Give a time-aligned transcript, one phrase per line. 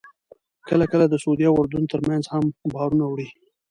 [0.67, 3.27] کله کله د سعودي او اردن ترمنځ هم بارونه وړي.